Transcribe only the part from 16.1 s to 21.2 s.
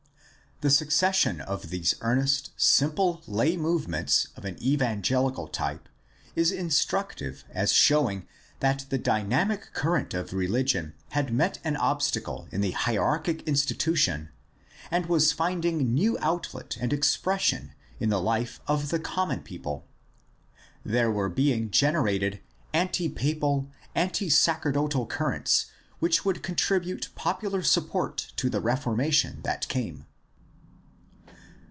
outlet and expression in the life of the common people. There